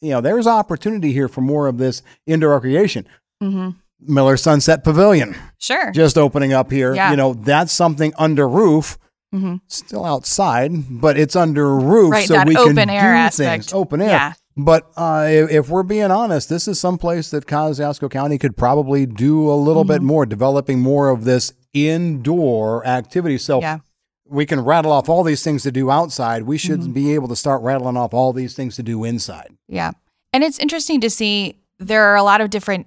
[0.00, 3.06] you know, there's opportunity here for more of this indoor recreation.
[3.42, 3.70] Mm-hmm.
[4.12, 5.90] Miller Sunset Pavilion Sure.
[5.92, 6.94] just opening up here.
[6.94, 7.10] Yeah.
[7.10, 8.98] You know, that's something under roof,
[9.32, 12.28] hmm still outside, but it's under a roof, Right.
[12.28, 13.64] so that we open can air do aspect.
[13.64, 14.08] things open air.
[14.10, 14.32] Yeah.
[14.58, 18.56] But uh, if, if we're being honest, this is some place that Kosciusko County could
[18.56, 20.06] probably do a little bit Mm-hmm.
[20.06, 23.36] more, developing more of this indoor activity.
[23.36, 23.78] So Yeah.
[24.26, 26.44] we can rattle off all these things to do outside.
[26.44, 26.92] We should Mm-hmm.
[26.92, 29.54] be able to start rattling off all these things to do inside.
[29.68, 29.90] Yeah.
[30.32, 32.86] And it's interesting to see there are a lot of different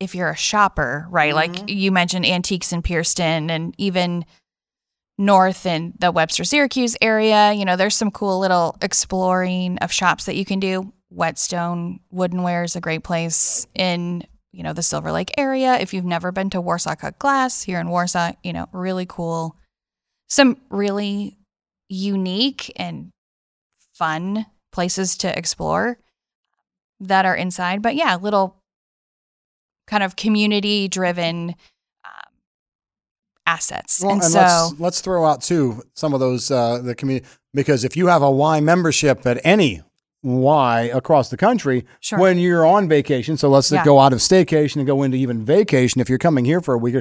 [0.00, 1.34] if you're a shopper, right?
[1.34, 4.24] Like you mentioned antiques in Pierceton and even
[5.18, 10.26] north in the Webster Syracuse area, you know, there's some cool little exploring of shops
[10.26, 10.92] that you can do.
[11.10, 15.78] Whetstone Woodenware is a great place in, you know, the Silver Lake area.
[15.78, 19.56] If you've never been to Warsaw Cut Glass here in Warsaw, you know, really cool.
[20.28, 21.36] Some really
[21.88, 23.10] unique and
[23.94, 25.98] fun places to explore
[27.00, 27.82] that are inside.
[27.82, 28.62] But yeah, little
[29.86, 31.54] kind of community driven
[33.48, 34.00] assets.
[34.02, 37.26] Well, and, and so, let's let's throw out too some of those uh, the community
[37.54, 39.82] because if you have a Y membership at any
[40.22, 42.18] Y across the country, Sure.
[42.18, 43.84] when you're on vacation, so let's Yeah.
[43.84, 46.00] go out of staycation and go into even vacation.
[46.00, 46.96] If you're coming here for a week,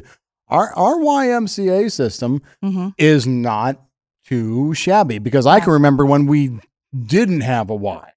[0.47, 2.93] our our YMCA system Mhm.
[2.97, 3.81] is not
[4.25, 6.60] too shabby because I can remember when we
[7.07, 8.12] didn't have a Y.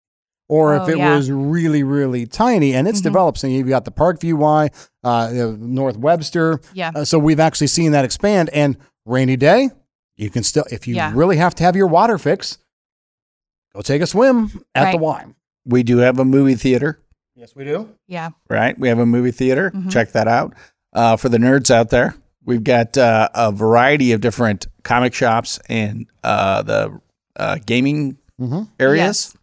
[0.50, 1.14] Or if Oh, it yeah.
[1.14, 3.04] was really, really tiny, and it's Mhm.
[3.04, 3.38] developed.
[3.38, 4.68] So you've got the Parkview Y,
[5.04, 6.90] uh, North Webster, yeah.
[6.92, 8.50] uh, so we've actually seen that expand.
[8.52, 9.70] And rainy day,
[10.16, 11.12] you can still, if you Yeah.
[11.14, 12.58] really have to have your water fix,
[13.74, 15.24] go take a swim at the Y.
[15.64, 16.98] We do have a movie theater,
[17.36, 17.88] Yes, we do.
[18.08, 18.30] Yeah.
[18.50, 18.78] Right?
[18.78, 19.70] We have a movie theater.
[19.74, 19.90] Mhm.
[19.90, 20.52] Check that out.
[20.92, 25.58] Uh, for the nerds out there, we've got uh, a variety of different comic shops
[25.68, 27.00] and uh, the
[27.36, 28.62] uh, gaming Mm-hmm.
[28.80, 29.04] areas.
[29.32, 29.36] Yes.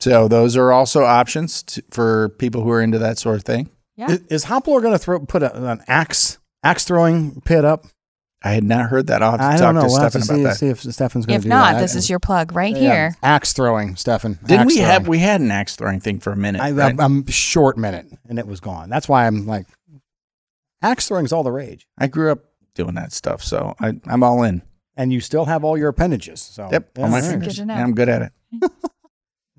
[0.00, 3.70] So those are also options to, for people who are into that sort of thing.
[3.96, 4.10] Yeah.
[4.10, 7.86] Is, is Hopler going to throw put a, an axe axe throwing pit up?
[8.42, 9.22] I had not heard that.
[9.22, 9.80] I'll have to I talk don't know.
[9.82, 10.56] to We'll have to Stefan see, that.
[10.56, 11.80] see if Stefan's going to do not, that.
[11.80, 13.16] this is your plug right Yeah, here.
[13.22, 14.38] axe throwing, Stefan.
[14.44, 16.60] Didn't Axe we have we had an axe throwing thing for a minute?
[16.60, 17.00] I, right?
[17.00, 18.90] I, I'm short minute, and it was gone.
[18.90, 19.66] That's why I'm like,
[20.82, 22.40] axe throwing's all the rage, I grew up
[22.74, 24.62] doing that stuff, so I, I'm all in.
[24.96, 26.40] and you still have all your appendages.
[26.42, 27.48] So Yep, yeah, on my fingers.
[27.54, 27.74] Good to know.
[27.74, 28.70] Yeah, I'm good at it.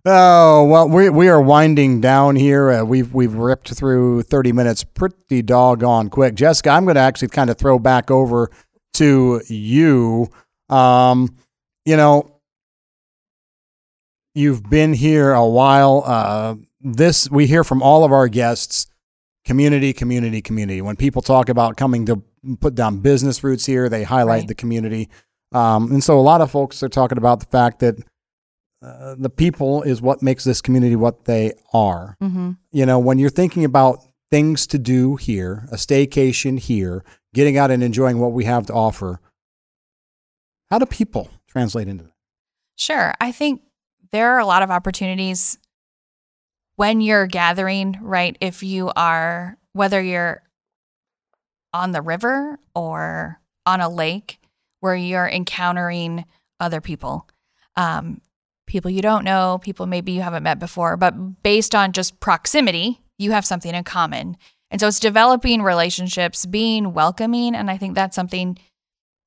[0.10, 2.72] Oh well, we we are winding down here.
[2.72, 6.34] Uh, we've we've ripped through thirty minutes pretty doggone quick.
[6.36, 8.50] Jessica, I'm going to actually kind of throw back over
[8.94, 10.30] to you.
[10.70, 11.36] Um,
[11.86, 12.40] you know,
[14.34, 16.04] you've been here a while.
[16.06, 18.88] Uh, this we hear from all of our guests.
[19.44, 20.82] Community, community, community.
[20.82, 22.22] When people talk about coming to
[22.62, 24.48] put down business roots here, they highlight Right.
[24.48, 25.10] the community.
[25.54, 27.96] Um, and so a lot of folks are talking about the fact that
[28.82, 32.16] uh, the people is what makes this community what they are.
[32.22, 32.52] Mm-hmm.
[32.72, 37.72] You know, when you're thinking about things to do here, a staycation here, getting out
[37.72, 39.20] and enjoying what we have to offer,
[40.70, 42.14] how do people translate into that?
[42.76, 43.14] Sure.
[43.20, 43.62] I think
[44.12, 45.58] there are a lot of opportunities
[46.76, 48.38] when you're gathering, right?
[48.40, 50.44] If you are, whether you're
[51.74, 54.40] on the river or on a lake
[54.80, 56.26] where you're encountering
[56.60, 57.28] other people,
[57.76, 58.22] um,
[58.68, 63.02] people you don't know, people maybe you haven't met before, but based on just proximity,
[63.18, 64.38] you have something in common.
[64.70, 67.56] And so it's developing relationships, being welcoming.
[67.56, 68.58] And I think that's something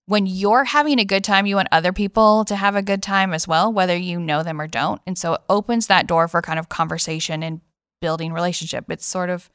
[0.07, 3.33] when you're having a good time, you want other people to have a good time
[3.33, 5.01] as well, whether you know them or don't.
[5.07, 7.61] And so it opens that door for kind of conversation and
[8.01, 8.91] building relationship.
[8.91, 9.49] It's sort of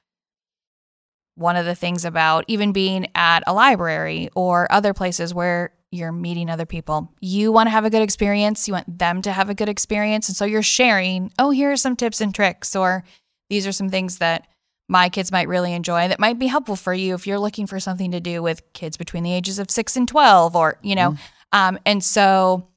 [1.35, 6.11] one of the things about even being at a library or other places where you're
[6.11, 7.13] meeting other people.
[7.19, 10.27] You want to have a good experience, you want them to have a good experience.
[10.27, 13.03] And so you're sharing, oh, here are some tips and tricks, or
[13.49, 14.47] these are some things that
[14.87, 17.79] my kids might really enjoy that might be helpful for you if you're looking for
[17.79, 21.11] something to do with kids between the ages of six and 12, or, you know,
[21.11, 21.19] mm.
[21.51, 22.67] um, and so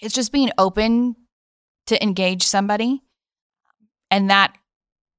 [0.00, 1.16] it's just being open
[1.86, 3.02] to engage somebody.
[4.10, 4.56] And that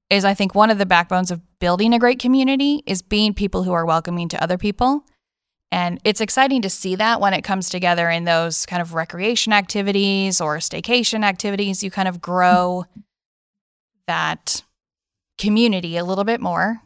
[0.10, 3.64] is, I think, one of the backbones of building a great community is being people
[3.64, 5.06] who are welcoming to other people.
[5.76, 9.52] And it's exciting to see that when it comes together in those kind of recreation
[9.52, 11.84] activities or staycation activities.
[11.84, 12.86] You kind of grow
[14.08, 14.64] that
[15.38, 16.82] community a little bit more.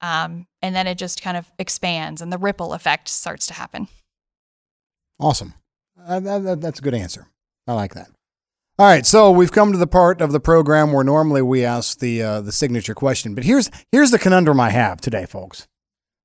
[0.00, 3.88] Um, and then it just kind of expands and the ripple effect starts to happen.
[5.18, 5.54] Awesome.
[6.00, 7.26] Uh, that, that's a good answer.
[7.66, 8.06] I like that.
[8.78, 11.98] All right, so we've come to the part of the program where normally we ask
[11.98, 15.66] the uh, the signature question, but here's here's the conundrum I have today, folks.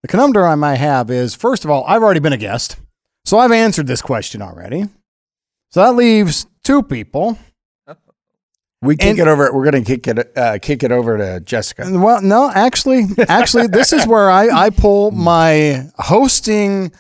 [0.04, 2.78] The conundrum I might have is first of all, I've already been a guest,
[3.26, 4.84] so I've answered this question already.
[5.72, 7.38] So that leaves two people
[8.84, 9.52] we kick and, it over.
[9.54, 11.90] We're going to kick it uh, kick it over to Jessica.
[11.90, 16.92] Well, no, actually, actually, this is where I I pull my hosting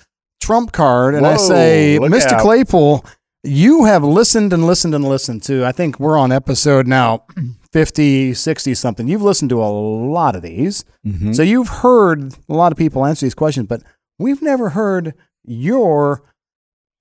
[0.41, 2.33] trump card and Whoa, I say, Mr.
[2.33, 2.41] Out.
[2.41, 3.05] Claypool,
[3.43, 5.65] you have listened and listened and listened to.
[5.65, 7.25] I think we're on episode now
[7.73, 9.07] 50, 60 something.
[9.07, 11.33] You've listened to a lot of these, mm-hmm.
[11.33, 13.81] so you've heard a lot of people answer these questions, but
[14.17, 16.23] we've never heard your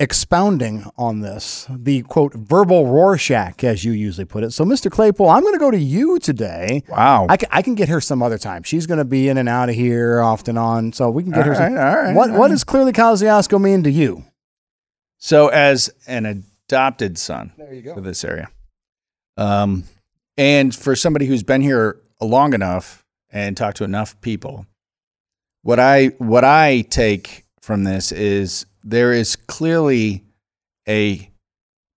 [0.03, 4.51] expounding on this, the quote, verbal Rorschach, as you usually put it.
[4.51, 4.91] So, Mr.
[4.91, 6.83] Claypool, I'm going to go to you today.
[6.89, 7.27] Wow.
[7.29, 8.65] I can, I can get her some other time.
[8.65, 10.93] She's going to be in and out of here off and on.
[10.93, 11.79] So, we can get all her some.
[11.79, 14.25] all right, what, what does clearly Kosciusko mean to you?
[15.19, 17.95] So, as an adopted son there you go.
[17.95, 18.49] of this area,
[19.37, 19.85] um,
[20.37, 24.67] and for somebody who's been here long enough and talked to enough people,
[25.63, 30.25] what I what I take from this is there is clearly
[30.89, 31.31] a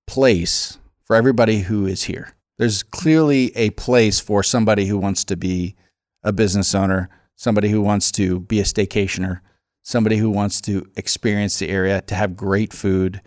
[0.07, 2.33] place for everybody who is here.
[2.57, 5.75] There's clearly a place for somebody who wants to be
[6.23, 9.41] a business owner, somebody who wants to be a staycationer,
[9.83, 13.21] somebody who wants to experience the area, to have great food.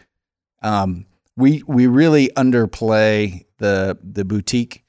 [0.63, 4.85] Um, we we really underplay the the boutique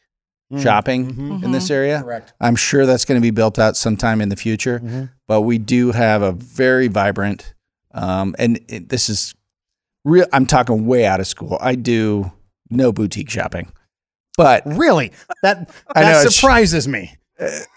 [0.51, 0.61] mm.
[0.61, 1.43] shopping mm-hmm.
[1.43, 1.73] in this mm-hmm.
[1.73, 2.01] area.
[2.01, 2.33] Correct.
[2.39, 5.05] I'm sure that's going to be built out sometime in the future, mm-hmm.
[5.27, 7.53] but we do have a very vibrant
[7.91, 9.33] um, and it, this is
[10.05, 10.25] real.
[10.31, 11.57] I'm talking way out of school.
[11.59, 12.31] I do
[12.69, 13.71] no boutique shopping,
[14.37, 17.15] but really, that that know, surprises me.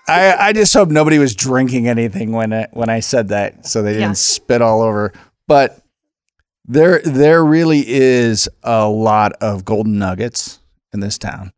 [0.08, 3.80] I, I just hope nobody was drinking anything when I, when I said that, so
[3.82, 4.14] they didn't yeah.
[4.14, 5.12] spit all over.
[5.46, 5.80] But
[6.64, 10.60] there there really is a lot of golden nuggets
[10.92, 11.52] in this town.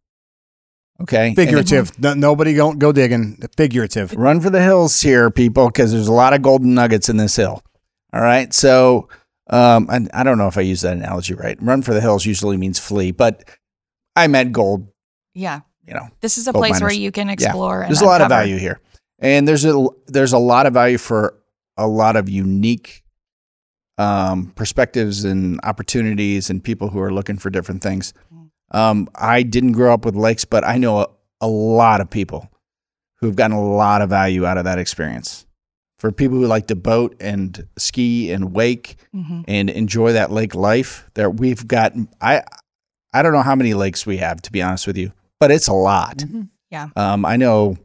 [1.02, 1.98] Okay, figurative.
[1.98, 3.36] No, nobody go go digging.
[3.56, 4.12] Figurative.
[4.12, 7.34] Run for the hills here, people, because there's a lot of golden nuggets in this
[7.34, 7.62] hill.
[8.12, 8.54] All right.
[8.54, 9.08] So,
[9.50, 11.60] um, and I don't know if I use that analogy right.
[11.60, 13.42] Run for the hills usually means flee, but
[14.14, 14.86] I meant gold.
[15.34, 15.60] Yeah.
[15.86, 16.82] You know, this is a place miners.
[16.82, 17.80] where you can explore.
[17.80, 17.88] Yeah.
[17.88, 18.80] there's a lot of value here,
[19.18, 21.34] and there's a there's a lot of value for
[21.76, 23.02] a lot of unique
[23.98, 28.14] um, perspectives and opportunities and people who are looking for different things.
[28.70, 31.08] Um, I didn't grow up with lakes, but I know a,
[31.40, 32.50] a lot of people
[33.16, 35.46] who've gotten a lot of value out of that experience
[35.98, 39.42] for people who like to boat and ski and wake mm-hmm.
[39.48, 41.08] and enjoy that lake life.
[41.14, 42.42] There we've got I
[43.12, 45.68] I don't know how many lakes we have to be honest with you, but it's
[45.68, 46.18] a lot.
[46.18, 46.42] Mm-hmm.
[46.70, 46.88] Yeah.
[46.96, 47.78] Um, I know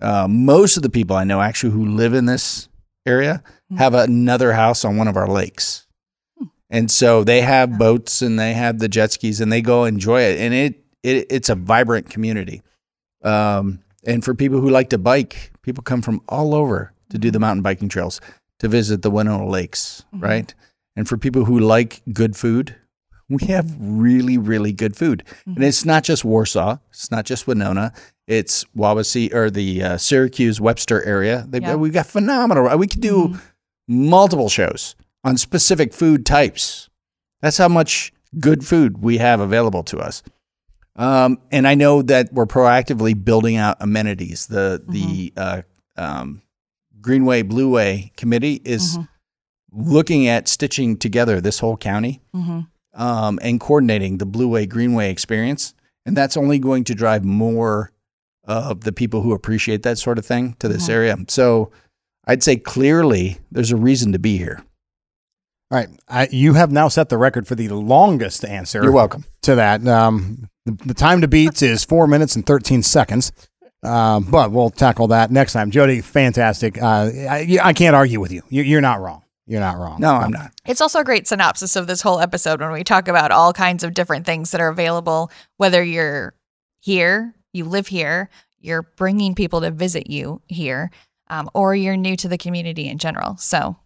[0.00, 2.68] uh, most of the people I know actually who live in this
[3.06, 3.76] area mm-hmm.
[3.76, 5.83] have another house on one of our lakes.
[6.70, 10.22] And so they have boats and they have the jet skis and they go enjoy
[10.22, 12.62] it and it, it it's a vibrant community.
[13.22, 17.30] Um, and for people who like to bike, people come from all over to do
[17.30, 18.20] the mountain biking trails,
[18.58, 20.24] to visit the Winona Lakes, mm-hmm.
[20.24, 20.54] right?
[20.96, 22.76] And for people who like good food,
[23.28, 25.24] we have really, really good food.
[25.26, 25.52] Mm-hmm.
[25.54, 27.92] And it's not just Warsaw, it's not just Winona,
[28.26, 31.46] it's Wawasee or the uh, Syracuse Webster area.
[31.52, 31.76] Yeah.
[31.76, 32.76] We've got phenomenal.
[32.76, 34.10] We could do mm-hmm.
[34.10, 36.88] multiple shows on specific food types.
[37.40, 40.22] That's how much good food we have available to us.
[40.96, 44.46] Um, and I know that we're proactively building out amenities.
[44.46, 45.62] The the uh,
[45.96, 46.42] um,
[47.00, 48.98] Greenway Blueway Committee is
[49.72, 52.60] looking at stitching together this whole county hmm
[52.96, 55.74] um, and coordinating the Blueway Greenway experience,
[56.06, 57.90] and that's only going to drive more
[58.44, 60.90] of the people who appreciate that sort of thing to this Mhm.
[60.92, 61.16] area.
[61.26, 61.72] So
[62.26, 64.62] I'd say clearly there's a reason to be here.
[65.74, 65.88] All right.
[66.08, 69.24] I, you have now set the record for the longest answer You're welcome.
[69.42, 69.84] to that.
[69.88, 73.32] Um, the, the time to beat is four minutes and 13 seconds.
[73.82, 75.72] Uh, but we'll tackle that next time.
[75.72, 76.80] Jody, fantastic.
[76.80, 78.42] Uh, I, I can't argue with you.
[78.50, 78.62] you.
[78.62, 79.24] You're not wrong.
[79.48, 80.00] You're not wrong.
[80.00, 80.52] No, I'm not.
[80.64, 83.82] It's also a great synopsis of this whole episode when we talk about all kinds
[83.82, 86.34] of different things that are available, whether you're
[86.82, 90.92] here, you live here, you're bringing people to visit you here,
[91.28, 93.36] um, or you're new to the community in general.
[93.38, 93.76] So,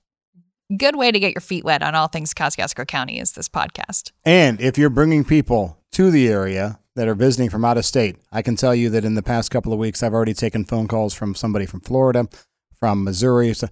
[0.77, 4.13] good way to get your feet wet on all things Kosciusko County is this podcast.
[4.25, 8.17] And if you're bringing people to the area that are visiting from out of state,
[8.31, 10.89] I can tell you that in the past couple of weeks, I've already taken phone
[10.89, 12.29] calls from somebody from Florida,
[12.79, 13.55] from Missouri.
[13.55, 13.69] So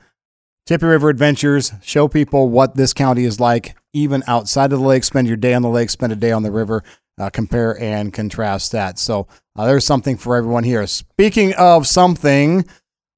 [0.64, 5.04] Tippy River Adventures, show people what this county is like, even outside of the lake.
[5.04, 6.82] Spend your day on the lake, spend a day on the river,
[7.18, 8.98] uh, compare and contrast that.
[8.98, 10.86] So uh, there's something for everyone here.
[10.86, 12.64] Speaking of something,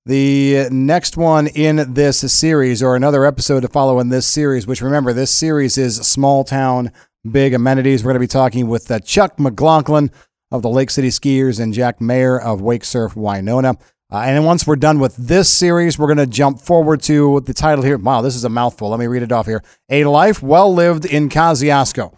[0.08, 4.80] the next one in this series, or another episode to follow in this series, which
[4.80, 6.92] remember, this series is Small Town
[7.30, 8.02] Big Amenities.
[8.02, 10.10] We're going to be talking with uh, Chuck McLaughlin
[10.50, 13.74] of the Lake City Skiers and Jack Mayer of Wake Surf Winona.
[14.10, 17.52] Uh, and once we're done with this series, we're going to jump forward to the
[17.52, 17.98] title here.
[17.98, 18.88] Wow, this is a mouthful.
[18.88, 19.62] Let me read it off here.
[19.90, 22.16] A Life Well Lived in Kosciusko.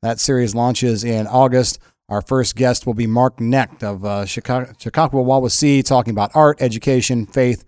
[0.00, 1.80] That series launches in August.
[2.08, 6.58] Our first guest will be Mark Necht of uh, Chautauqua, Chautauqua Wawasee, talking about art,
[6.60, 7.64] education, faith,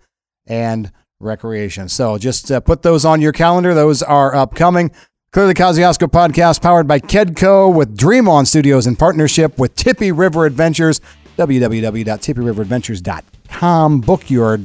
[0.47, 1.89] and recreation.
[1.89, 3.73] So just uh, put those on your calendar.
[3.73, 4.91] Those are upcoming.
[5.31, 10.45] Clearly Kosciusko podcast powered by Kedco with Dream On Studios in partnership with Tippy River
[10.45, 11.01] Adventures.
[11.37, 14.01] www.tippyriveradventures.com.
[14.01, 14.59] Book your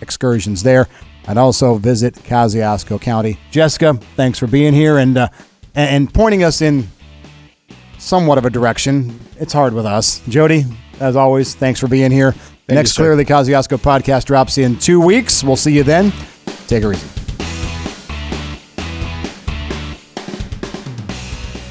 [0.00, 0.88] excursions there
[1.26, 3.38] and also visit Kosciusko County.
[3.50, 5.28] Jessica, thanks for being here and uh,
[5.74, 6.88] and pointing us in
[8.00, 9.18] somewhat of a direction.
[9.38, 10.20] It's hard with us.
[10.28, 10.64] Jody,
[10.98, 12.34] as always, thanks for being here.
[12.68, 13.02] Next you.
[13.02, 15.44] Clearly Kosciusko podcast drops in two weeks.
[15.44, 16.12] We'll see you then.
[16.66, 17.06] Take it easy.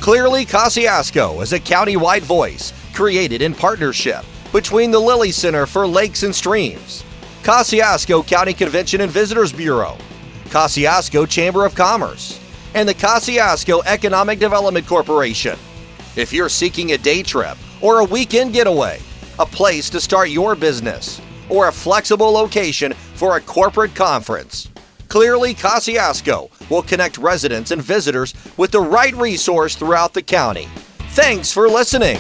[0.02, 6.24] Clearly Kosciusko is a county-wide voice created in partnership between the Lilly Center for Lakes
[6.24, 7.04] and Streams,
[7.44, 9.98] Kosciusko County Convention and Visitors Bureau,
[10.46, 12.40] Kosciusko Chamber of Commerce,
[12.74, 15.58] and the Kosciusko Economic Development Corporation.
[16.20, 19.00] If you're seeking a day trip or a weekend getaway,
[19.40, 24.70] a place to start your business, or a flexible location for a corporate conference,
[25.08, 30.68] Clearly Kosciusko will connect residents and visitors with the right resource throughout the county.
[31.12, 32.20] Thanks for listening.